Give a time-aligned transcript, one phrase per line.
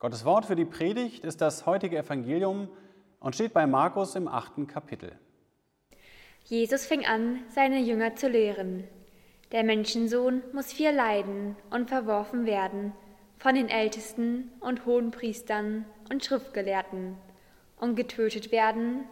[0.00, 2.70] Gottes Wort für die Predigt ist das heutige Evangelium
[3.20, 5.12] und steht bei Markus im achten Kapitel.
[6.44, 8.88] Jesus fing an, seine Jünger zu lehren.
[9.52, 12.94] Der Menschensohn muss viel leiden und verworfen werden
[13.36, 17.18] von den Ältesten und hohen Priestern und Schriftgelehrten
[17.76, 19.04] und getötet werden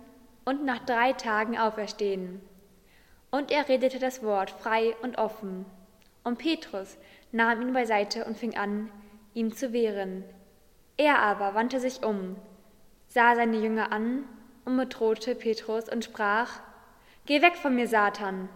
[0.47, 2.41] und nach drei Tagen auferstehen.
[3.31, 5.67] Und er redete das Wort frei und offen.
[6.25, 6.97] Und Petrus
[7.31, 8.91] nahm ihn beiseite und fing an,
[9.35, 10.25] ihm zu wehren.
[10.99, 12.37] Er aber wandte sich um,
[13.07, 14.25] sah seine Jünger an
[14.67, 16.61] und bedrohte Petrus und sprach,
[17.25, 18.51] Geh weg von mir, Satan,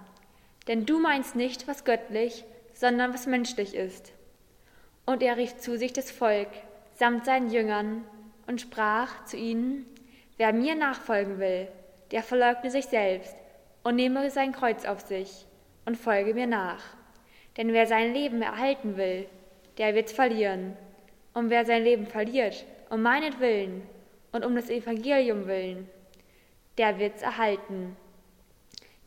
[0.69, 2.45] denn du meinst nicht, was göttlich,
[2.75, 4.13] sondern was menschlich ist.
[5.07, 6.49] Und er rief zu sich das Volk
[6.95, 8.05] samt seinen Jüngern
[8.47, 9.87] und sprach zu ihnen,
[10.37, 11.69] Wer mir nachfolgen will,
[12.11, 13.37] der verleugne sich selbst
[13.85, 15.47] und nehme sein Kreuz auf sich
[15.85, 16.83] und folge mir nach.
[17.57, 19.27] Denn wer sein Leben erhalten will,
[19.79, 20.77] der wird's verlieren.
[21.35, 23.83] Und wer sein Leben verliert, um meinetwillen
[24.33, 25.89] und um das Evangelium willen,
[26.79, 27.97] der wird's erhalten.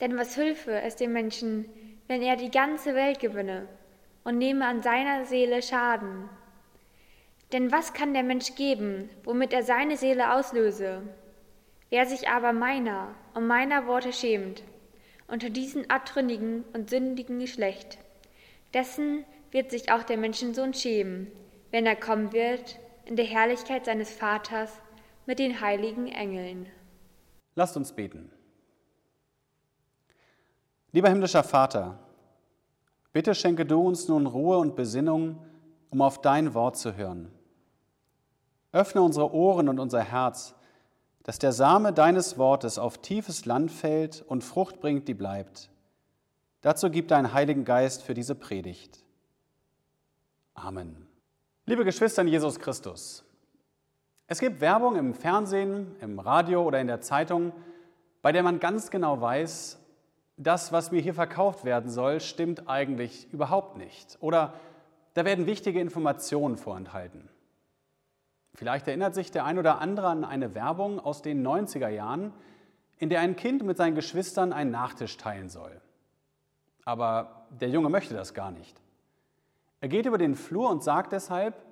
[0.01, 1.65] Denn was hülfe es dem Menschen,
[2.07, 3.67] wenn er die ganze Welt gewinne
[4.23, 6.29] und nehme an seiner Seele Schaden?
[7.51, 11.01] Denn was kann der Mensch geben, womit er seine Seele auslöse?
[11.89, 14.63] Wer sich aber meiner und meiner Worte schämt,
[15.27, 17.97] unter diesen abtrünnigen und sündigen Geschlecht,
[18.73, 21.31] dessen wird sich auch der Menschensohn schämen,
[21.75, 24.71] wenn er kommen wird in der Herrlichkeit seines Vaters
[25.25, 26.67] mit den heiligen Engeln.
[27.53, 28.31] Lasst uns beten.
[30.94, 32.00] Lieber himmlischer Vater,
[33.11, 35.45] bitte schenke du uns nun Ruhe und Besinnung,
[35.89, 37.29] um auf dein Wort zu hören.
[38.71, 40.55] Öffne unsere Ohren und unser Herz,
[41.23, 45.69] dass der Same deines Wortes auf tiefes Land fällt und Frucht bringt, die bleibt.
[46.61, 49.03] Dazu gib deinen Heiligen Geist für diese Predigt.
[50.53, 51.04] Amen.
[51.67, 53.25] Liebe Geschwister in Jesus Christus,
[54.27, 57.53] es gibt Werbung im Fernsehen, im Radio oder in der Zeitung,
[58.21, 59.79] bei der man ganz genau weiß,
[60.37, 64.15] das, was mir hier verkauft werden soll, stimmt eigentlich überhaupt nicht.
[64.19, 64.53] Oder
[65.15, 67.29] da werden wichtige Informationen vorenthalten.
[68.53, 72.31] Vielleicht erinnert sich der ein oder andere an eine Werbung aus den 90er Jahren,
[72.99, 75.81] in der ein Kind mit seinen Geschwistern einen Nachtisch teilen soll.
[76.83, 78.84] Aber der Junge möchte das gar nicht.
[79.81, 81.63] Er geht über den Flur und sagt deshalb,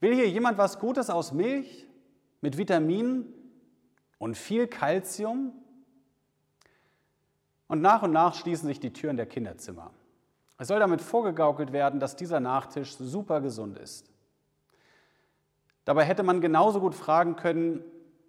[0.00, 1.86] will hier jemand was Gutes aus Milch
[2.40, 3.32] mit Vitaminen
[4.18, 5.52] und viel Kalzium?
[7.68, 9.92] Und nach und nach schließen sich die Türen der Kinderzimmer.
[10.58, 14.10] Es soll damit vorgegaukelt werden, dass dieser Nachtisch super gesund ist.
[15.84, 17.84] Dabei hätte man genauso gut fragen können,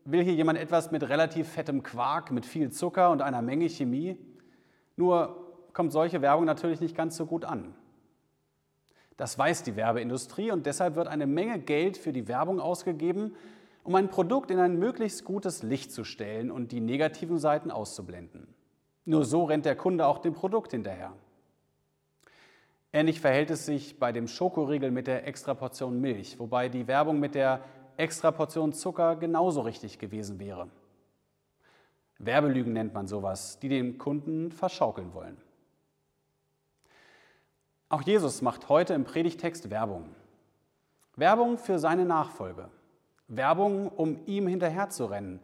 [0.05, 4.17] will hier jemand etwas mit relativ fettem Quark, mit viel Zucker und einer Menge Chemie?
[4.95, 7.73] Nur kommt solche Werbung natürlich nicht ganz so gut an.
[9.17, 13.35] Das weiß die Werbeindustrie und deshalb wird eine Menge Geld für die Werbung ausgegeben,
[13.83, 18.47] um ein Produkt in ein möglichst gutes Licht zu stellen und die negativen Seiten auszublenden.
[19.05, 21.13] Nur so rennt der Kunde auch dem Produkt hinterher.
[22.93, 27.33] Ähnlich verhält es sich bei dem Schokoriegel mit der Extraportion Milch, wobei die Werbung mit
[27.33, 27.61] der
[27.97, 30.69] Extraportion Zucker genauso richtig gewesen wäre.
[32.19, 35.37] Werbelügen nennt man sowas, die den Kunden verschaukeln wollen.
[37.89, 40.13] Auch Jesus macht heute im Predigtext Werbung.
[41.15, 42.69] Werbung für seine Nachfolge.
[43.27, 45.39] Werbung, um ihm hinterherzurennen.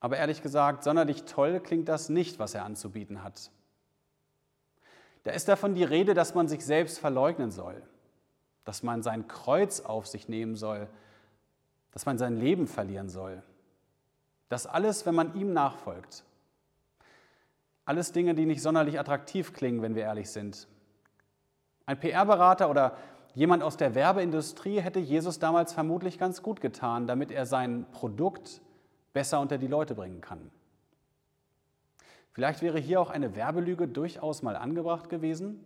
[0.00, 3.50] Aber ehrlich gesagt, sonderlich toll klingt das nicht, was er anzubieten hat.
[5.24, 7.82] Da ist davon die Rede, dass man sich selbst verleugnen soll,
[8.64, 10.88] dass man sein Kreuz auf sich nehmen soll,
[11.90, 13.42] dass man sein Leben verlieren soll.
[14.48, 16.24] Das alles, wenn man ihm nachfolgt.
[17.84, 20.68] Alles Dinge, die nicht sonderlich attraktiv klingen, wenn wir ehrlich sind.
[21.88, 22.98] Ein PR-Berater oder
[23.34, 28.60] jemand aus der Werbeindustrie hätte Jesus damals vermutlich ganz gut getan, damit er sein Produkt
[29.14, 30.50] besser unter die Leute bringen kann.
[32.32, 35.64] Vielleicht wäre hier auch eine Werbelüge durchaus mal angebracht gewesen.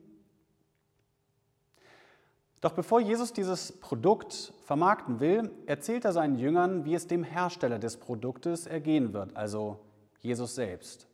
[2.61, 7.81] Doch bevor Jesus dieses Produkt vermarkten will, erzählt er seinen Jüngern, wie es dem Hersteller
[7.81, 9.81] des Produktes ergehen wird, also
[10.21, 11.09] Jesus selbst.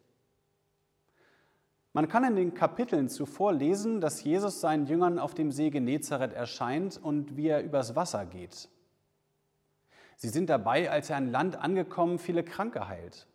[1.93, 6.33] Man kann in den Kapiteln zuvor lesen, dass Jesus seinen Jüngern auf dem See Genezareth
[6.33, 8.69] erscheint und wie er übers Wasser geht.
[10.17, 13.27] Sie sind dabei, als er an Land angekommen, viele Kranke heilt.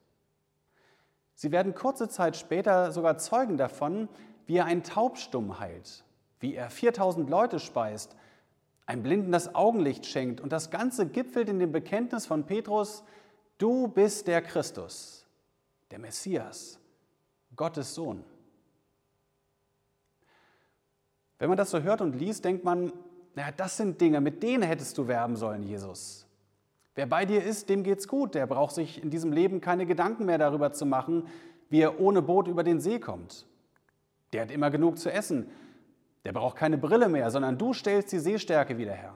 [1.33, 4.07] Sie werden kurze Zeit später sogar Zeugen davon,
[4.45, 6.03] wie er einen Taubstumm heilt,
[6.39, 8.15] wie er 4000 Leute speist,
[8.85, 13.03] einem Blinden das Augenlicht schenkt und das Ganze gipfelt in dem Bekenntnis von Petrus,
[13.57, 15.25] du bist der Christus,
[15.89, 16.79] der Messias,
[17.55, 18.23] Gottes Sohn.
[21.39, 22.91] Wenn man das so hört und liest, denkt man,
[23.35, 26.27] naja, das sind Dinge, mit denen hättest du werben sollen, Jesus.
[26.95, 28.35] Wer bei dir ist, dem geht's gut.
[28.35, 31.27] Der braucht sich in diesem Leben keine Gedanken mehr darüber zu machen,
[31.69, 33.47] wie er ohne Boot über den See kommt.
[34.31, 35.50] Der hat immer genug zu essen.
[36.25, 39.13] Der braucht keine Brille mehr, sondern du stellst die Sehstärke wieder her.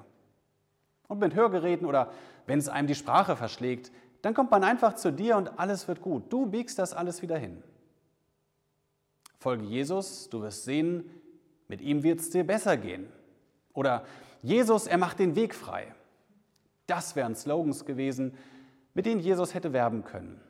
[1.07, 2.11] Und mit Hörgeräten oder
[2.47, 3.91] wenn es einem die Sprache verschlägt,
[4.21, 6.33] dann kommt man einfach zu dir und alles wird gut.
[6.33, 7.63] Du biegst das alles wieder hin.
[9.37, 11.09] Folge Jesus, du wirst sehen,
[11.67, 13.07] mit ihm wird es dir besser gehen.
[13.73, 14.05] Oder
[14.41, 15.93] Jesus, er macht den Weg frei.
[16.85, 18.37] Das wären Slogans gewesen,
[18.93, 20.41] mit denen Jesus hätte werben können.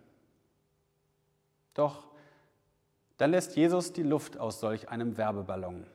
[1.74, 2.08] Doch
[3.18, 5.88] dann lässt Jesus die Luft aus solch einem Werbeballon.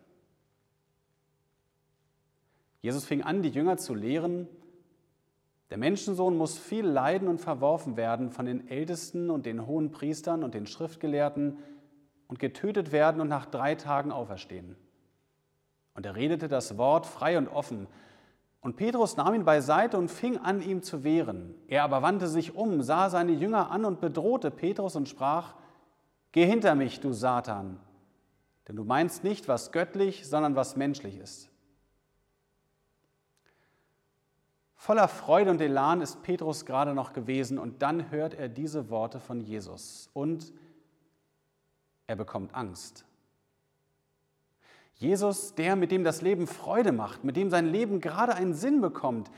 [2.80, 4.48] Jesus fing an, die Jünger zu lehren,
[5.70, 10.44] der Menschensohn muss viel leiden und verworfen werden von den Ältesten und den hohen Priestern
[10.44, 11.56] und den Schriftgelehrten
[12.28, 14.76] und getötet werden und nach drei Tagen auferstehen.
[15.94, 17.86] Und er redete das Wort frei und offen,
[18.62, 21.56] und Petrus nahm ihn beiseite und fing an, ihm zu wehren.
[21.66, 25.54] Er aber wandte sich um, sah seine Jünger an und bedrohte Petrus und sprach,
[26.30, 27.78] Geh hinter mich, du Satan,
[28.66, 31.50] denn du meinst nicht, was göttlich, sondern was menschlich ist.
[34.76, 39.20] Voller Freude und Elan ist Petrus gerade noch gewesen und dann hört er diese Worte
[39.20, 40.52] von Jesus und
[42.06, 43.04] er bekommt Angst.
[45.02, 48.80] Jesus, der, mit dem das Leben Freude macht, mit dem sein Leben gerade einen Sinn
[48.80, 49.30] bekommt,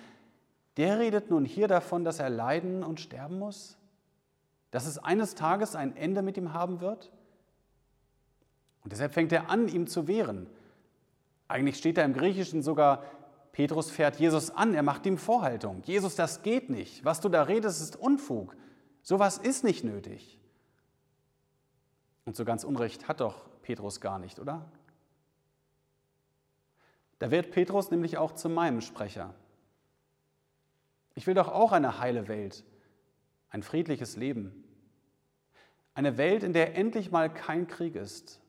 [0.76, 3.78] der redet nun hier davon, dass er leiden und sterben muss?
[4.70, 7.10] Dass es eines Tages ein Ende mit ihm haben wird?
[8.82, 10.48] Und deshalb fängt er an, ihm zu wehren.
[11.48, 13.02] Eigentlich steht da im Griechischen sogar,
[13.52, 15.82] Petrus fährt Jesus an, er macht ihm Vorhaltung.
[15.84, 17.04] Jesus, das geht nicht.
[17.04, 18.54] Was du da redest, ist Unfug.
[19.02, 20.38] Sowas ist nicht nötig.
[22.24, 24.64] Und so ganz Unrecht hat doch Petrus gar nicht, oder?
[27.18, 29.34] Da wird Petrus nämlich auch zu meinem Sprecher.
[31.14, 32.64] Ich will doch auch eine heile Welt,
[33.50, 34.64] ein friedliches Leben.
[35.94, 38.40] Eine Welt, in der endlich mal kein Krieg ist,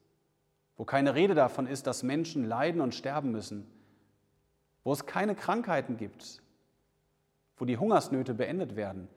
[0.78, 3.68] wo keine Rede davon ist, dass Menschen leiden und sterben müssen,
[4.84, 6.42] wo es keine Krankheiten gibt,
[7.58, 9.08] wo die Hungersnöte beendet werden.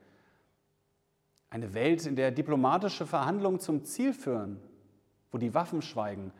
[1.49, 4.61] Eine Welt, in der diplomatische Verhandlungen zum Ziel führen,
[5.31, 6.31] wo die Waffen schweigen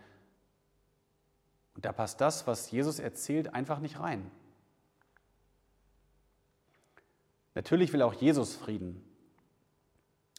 [1.79, 4.29] und da passt das, was Jesus erzählt, einfach nicht rein.
[7.55, 9.01] Natürlich will auch Jesus Frieden.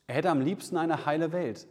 [0.07, 1.67] Er hätte am liebsten eine heile Welt.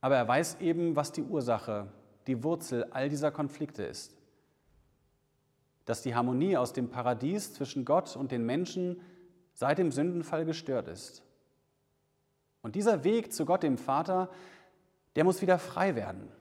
[0.00, 1.92] Aber er weiß eben, was die Ursache,
[2.26, 4.16] die Wurzel all dieser Konflikte ist.
[5.84, 9.00] Dass die Harmonie aus dem Paradies zwischen Gott und den Menschen
[9.52, 11.22] seit dem Sündenfall gestört ist.
[12.62, 14.28] Und dieser Weg zu Gott, dem Vater,
[15.14, 16.32] der muss wieder frei werden.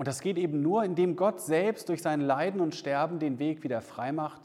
[0.00, 3.62] Und das geht eben nur, indem Gott selbst durch sein Leiden und Sterben den Weg
[3.62, 4.40] wieder frei macht,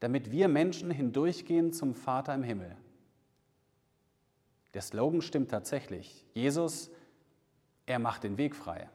[0.00, 2.74] damit wir Menschen hindurchgehen zum Vater im Himmel.
[4.72, 6.24] Der Slogan stimmt tatsächlich.
[6.32, 6.90] Jesus,
[7.84, 8.88] er macht den Weg frei.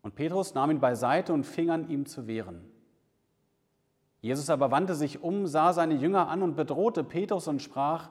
[0.00, 2.64] Und Petrus nahm ihn beiseite und fing an, ihm zu wehren.
[4.22, 8.08] Jesus aber wandte sich um, sah seine Jünger an und bedrohte Petrus und sprach,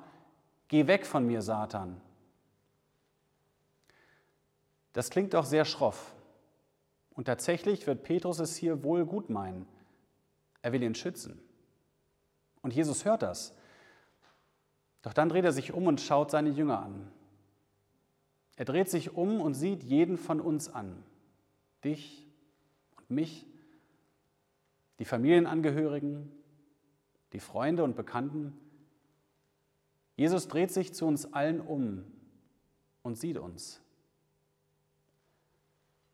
[0.68, 2.00] Geh weg von mir, Satan,
[4.94, 6.16] das klingt doch sehr schroff.
[7.12, 9.68] Und tatsächlich wird Petrus es hier wohl gut meinen.
[10.62, 11.40] Er will ihn schützen.
[12.62, 13.56] Und Jesus hört das.
[15.02, 17.12] Doch dann dreht er sich um und schaut seine Jünger an.
[18.56, 21.04] Er dreht sich um und sieht jeden von uns an.
[21.84, 22.26] Dich
[22.98, 23.46] und mich,
[25.00, 26.32] die Familienangehörigen,
[27.34, 28.58] die Freunde und Bekannten.
[30.16, 32.06] Jesus dreht sich zu uns allen um
[33.02, 33.83] und sieht uns.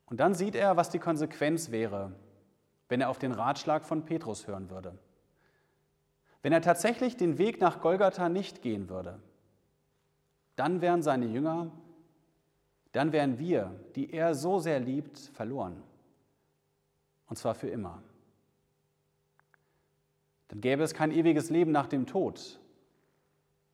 [0.10, 2.12] Und dann sieht er, was die Konsequenz wäre,
[2.88, 4.98] wenn er auf den Ratschlag von Petrus hören würde.
[6.42, 9.20] Wenn er tatsächlich den Weg nach Golgatha nicht gehen würde,
[10.56, 11.72] dann wären seine Jünger,
[12.92, 15.84] dann wären wir, die er so sehr liebt, verloren.
[17.28, 18.01] Und zwar für immer.
[20.48, 22.60] Dann gäbe es kein ewiges Leben nach dem Tod,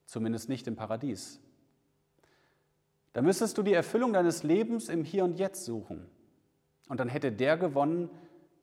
[0.05, 1.39] zumindest nicht im Paradies.
[3.13, 6.09] Da müsstest du die Erfüllung deines Lebens im Hier und Jetzt suchen.
[6.87, 8.09] Und dann hätte der gewonnen,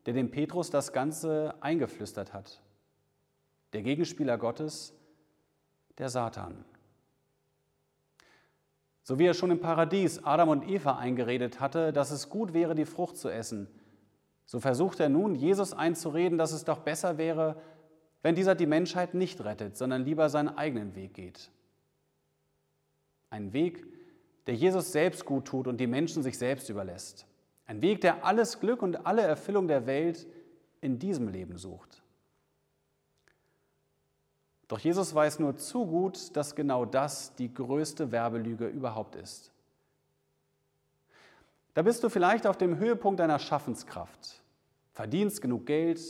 [0.07, 2.61] der dem Petrus das Ganze eingeflüstert hat.
[3.73, 4.93] der Gegenspieler Gottes,
[5.97, 6.65] der Satan.
[9.03, 12.75] So wie er schon im Paradies Adam und Eva eingeredet hatte, dass es gut wäre,
[12.75, 13.69] die Frucht zu essen,
[14.45, 17.61] so versucht er nun, Jesus einzureden, dass es doch besser wäre,
[18.23, 21.51] wenn dieser die Menschheit nicht rettet, sondern lieber seinen eigenen Weg geht.
[23.31, 23.87] Ein Weg,
[24.47, 27.27] der Jesus selbst gut tut und die Menschen sich selbst überlässt.
[27.67, 30.27] Ein Weg, der alles Glück und alle Erfüllung der Welt
[30.81, 32.03] in diesem Leben sucht.
[34.69, 39.53] Doch Jesus weiß nur zu gut, dass genau das die größte Werbelüge überhaupt ist.
[41.75, 44.43] Da bist du vielleicht auf dem Höhepunkt deiner Schaffenskraft,
[44.93, 46.01] verdienst genug Geld,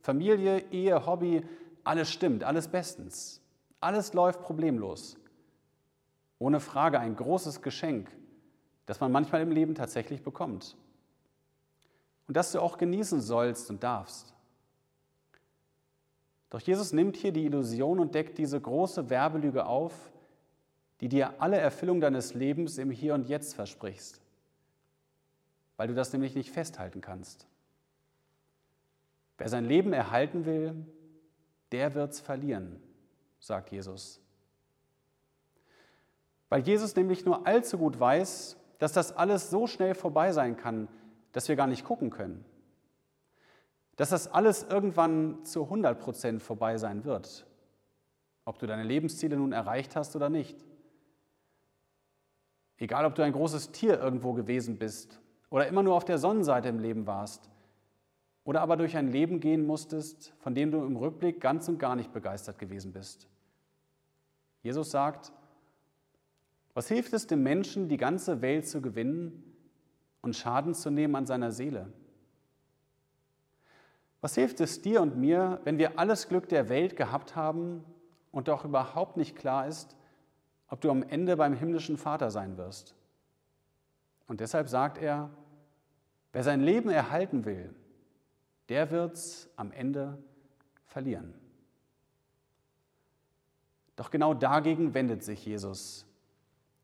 [0.00, 1.42] Familie, Ehe, Hobby,
[1.84, 3.40] alles stimmt, alles bestens,
[3.80, 5.16] alles läuft problemlos.
[6.38, 8.10] Ohne Frage ein großes Geschenk,
[8.86, 10.76] das man manchmal im Leben tatsächlich bekommt
[12.28, 14.32] und das du auch genießen sollst und darfst.
[16.50, 20.12] Doch Jesus nimmt hier die Illusion und deckt diese große Werbelüge auf,
[21.00, 24.20] die dir alle Erfüllung deines Lebens im Hier und Jetzt versprichst,
[25.76, 27.46] weil du das nämlich nicht festhalten kannst.
[29.38, 30.86] Wer sein Leben erhalten will,
[31.72, 32.80] der wird's verlieren,
[33.40, 34.20] sagt Jesus.
[36.50, 40.86] Weil Jesus nämlich nur allzu gut weiß, dass das alles so schnell vorbei sein kann,
[41.32, 42.44] dass wir gar nicht gucken können.
[43.96, 47.46] Dass das alles irgendwann zu 100 Prozent vorbei sein wird,
[48.44, 50.64] ob du deine Lebensziele nun erreicht hast oder nicht.
[52.78, 55.20] Egal, ob du ein großes Tier irgendwo gewesen bist
[55.50, 57.48] oder immer nur auf der Sonnenseite im Leben warst
[58.44, 61.94] oder aber durch ein Leben gehen musstest, von dem du im Rückblick ganz und gar
[61.94, 63.28] nicht begeistert gewesen bist.
[64.62, 65.32] Jesus sagt,
[66.74, 69.51] was hilft es dem Menschen, die ganze Welt zu gewinnen
[70.22, 71.92] und Schaden zu nehmen an seiner Seele?
[74.20, 77.84] Was hilft es dir und mir, wenn wir alles Glück der Welt gehabt haben
[78.30, 79.96] und doch überhaupt nicht klar ist,
[80.68, 82.94] ob du am Ende beim himmlischen Vater sein wirst?
[84.28, 85.28] Und deshalb sagt er,
[86.32, 87.74] wer sein Leben erhalten will,
[88.68, 90.16] der wird's am Ende
[90.86, 91.34] verlieren.
[93.96, 96.06] Doch genau dagegen wendet sich Jesus,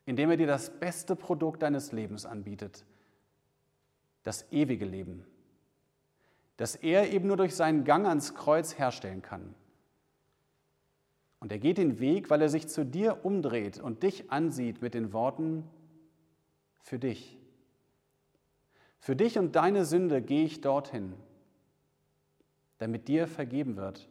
[0.05, 2.85] indem er dir das beste Produkt deines Lebens anbietet,
[4.23, 5.25] das ewige Leben,
[6.57, 9.55] das er eben nur durch seinen Gang ans Kreuz herstellen kann.
[11.41, 14.95] Und er geht den Weg, weil er sich zu dir umdreht und dich ansieht mit
[14.95, 15.65] den Worten,
[16.83, 17.39] für dich.
[18.99, 21.15] Für dich und deine Sünde gehe ich dorthin
[22.79, 24.09] damit dir vergeben wird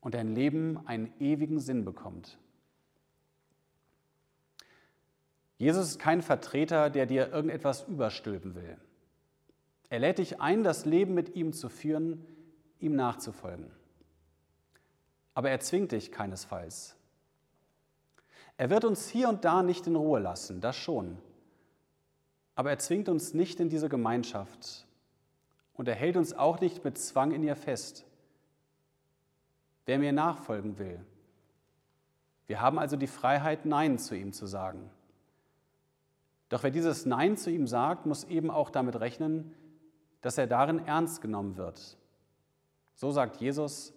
[0.00, 2.38] und dein Leben einen ewigen Sinn bekommt.
[5.56, 8.76] Jesus ist kein Vertreter, der dir irgendetwas überstülpen will.
[9.90, 12.26] Er lädt dich ein, das Leben mit ihm zu führen,
[12.78, 13.70] ihm nachzufolgen.
[15.34, 16.96] Aber er zwingt dich keinesfalls.
[18.56, 21.16] Er wird uns hier und da nicht in Ruhe lassen, das schon.
[22.54, 24.84] Aber er zwingt uns nicht in diese Gemeinschaft,
[25.78, 28.04] und er hält uns auch nicht mit Zwang in ihr fest.
[29.86, 31.00] Wer mir nachfolgen will,
[32.48, 34.90] wir haben also die Freiheit, Nein zu ihm zu sagen.
[36.48, 39.54] Doch wer dieses Nein zu ihm sagt, muss eben auch damit rechnen,
[40.20, 41.96] dass er darin ernst genommen wird.
[42.94, 43.92] So sagt Jesus,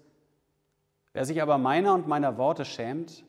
[1.14, 3.26] wer sich aber meiner und meiner Worte schämt,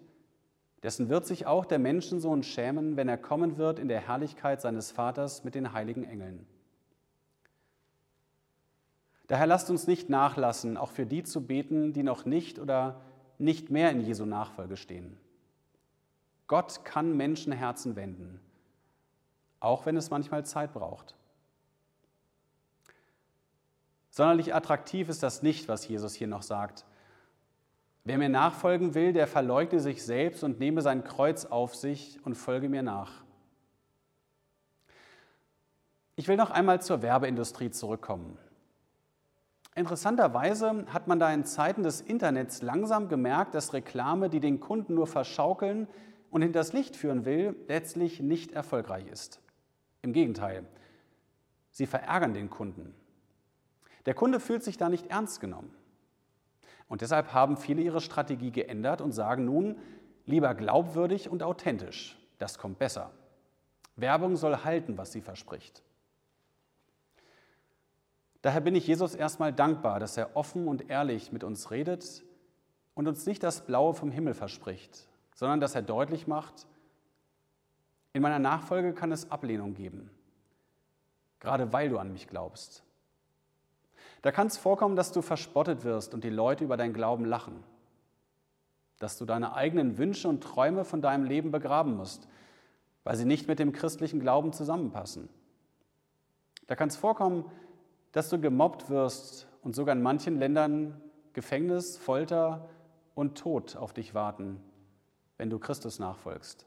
[0.83, 4.91] dessen wird sich auch der Menschensohn schämen, wenn er kommen wird in der Herrlichkeit seines
[4.91, 6.47] Vaters mit den heiligen Engeln.
[9.29, 13.01] Daher lasst uns nicht nachlassen, auch für die zu beten, die noch nicht oder
[13.39, 15.17] nicht mehr in Jesu Nachfolge stehen.
[16.49, 18.41] Gott kann Menschenherzen wenden,
[19.59, 21.15] auch wenn es manchmal Zeit braucht.
[24.15, 26.85] Sonderlich attraktiv ist das nicht, was Jesus hier noch sagt.
[28.05, 32.35] Wer mir nachfolgen will, der verleugne sich selbst und nehme sein Kreuz auf sich und
[32.35, 33.11] folge mir nach.
[36.15, 38.37] Ich will noch einmal zur Werbeindustrie zurückkommen.
[39.75, 44.95] Interessanterweise hat man da in Zeiten des Internets langsam gemerkt, dass Reklame, die den Kunden
[44.95, 45.89] nur verschaukeln
[46.31, 49.41] und hinters Licht führen will, letztlich nicht erfolgreich ist.
[50.03, 50.67] Im Gegenteil,
[51.71, 52.95] sie verärgern den Kunden.
[54.07, 55.75] Der Kunde fühlt sich da nicht ernst genommen.
[56.89, 59.77] Und deshalb haben viele ihre Strategie geändert und sagen nun,
[60.27, 63.11] lieber glaubwürdig und authentisch, das kommt besser.
[63.97, 65.83] Werbung soll halten, was sie verspricht.
[68.43, 72.25] Daher bin ich Jesus erstmal dankbar, dass er offen und ehrlich mit uns redet
[72.95, 76.67] und uns nicht das Blaue vom Himmel verspricht, sondern dass er deutlich macht,
[78.13, 80.11] in meiner Nachfolge kann es Ablehnung geben,
[81.41, 82.83] gerade weil du an mich glaubst.
[84.23, 87.63] Da kann es vorkommen, dass du verspottet wirst und die Leute über dein Glauben lachen.
[88.99, 92.29] dass du deine eigenen Wünsche und Träume von deinem Leben begraben musst,
[93.03, 95.29] weil sie nicht mit dem christlichen Glauben zusammenpassen.
[96.69, 97.51] Da kann es vorkommen,
[98.13, 101.01] dass du gemobbt wirst und sogar in manchen Ländern
[101.33, 102.69] Gefängnis, Folter
[103.17, 104.63] und Tod auf dich warten,
[105.37, 106.65] wenn du Christus nachfolgst.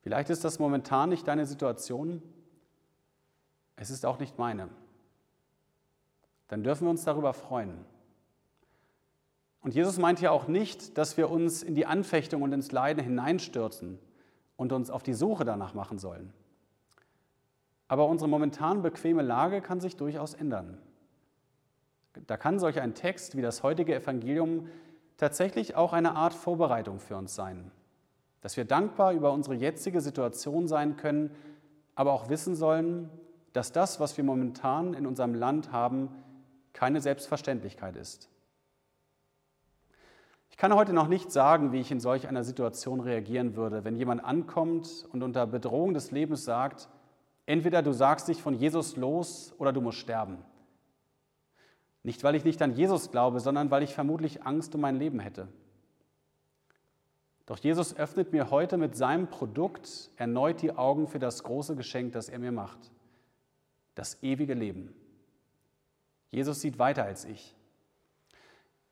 [0.00, 2.22] Vielleicht ist das momentan nicht deine Situation,
[3.76, 4.68] es ist auch nicht meine.
[6.52, 7.72] Dann dürfen wir uns darüber freuen.
[9.62, 13.02] Und Jesus meint ja auch nicht, dass wir uns in die Anfechtung und ins Leiden
[13.02, 13.98] hineinstürzen
[14.58, 16.30] und uns auf die Suche danach machen sollen.
[17.88, 20.76] Aber unsere momentan bequeme Lage kann sich durchaus ändern.
[22.26, 24.68] Da kann solch ein Text wie das heutige Evangelium
[25.16, 27.70] tatsächlich auch eine Art Vorbereitung für uns sein,
[28.42, 31.34] dass wir dankbar über unsere jetzige Situation sein können,
[31.94, 33.08] aber auch wissen sollen,
[33.54, 36.10] dass das, was wir momentan in unserem Land haben,
[36.72, 38.28] keine Selbstverständlichkeit ist.
[40.50, 43.96] Ich kann heute noch nicht sagen, wie ich in solch einer Situation reagieren würde, wenn
[43.96, 46.88] jemand ankommt und unter Bedrohung des Lebens sagt,
[47.46, 50.38] entweder du sagst dich von Jesus los oder du musst sterben.
[52.02, 55.20] Nicht, weil ich nicht an Jesus glaube, sondern weil ich vermutlich Angst um mein Leben
[55.20, 55.48] hätte.
[57.46, 62.12] Doch Jesus öffnet mir heute mit seinem Produkt erneut die Augen für das große Geschenk,
[62.12, 62.78] das er mir macht.
[63.94, 64.94] Das ewige Leben.
[66.32, 67.54] Jesus sieht weiter als ich.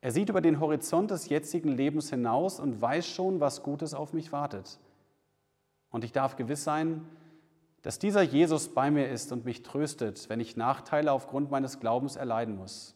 [0.03, 4.13] Er sieht über den Horizont des jetzigen Lebens hinaus und weiß schon, was Gutes auf
[4.13, 4.79] mich wartet.
[5.91, 7.07] Und ich darf gewiss sein,
[7.83, 12.17] dass dieser Jesus bei mir ist und mich tröstet, wenn ich Nachteile aufgrund meines Glaubens
[12.17, 12.95] erleiden muss.